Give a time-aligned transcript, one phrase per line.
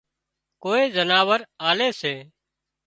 [0.63, 1.39] ڪوئي زناور
[1.69, 2.13] آلي سي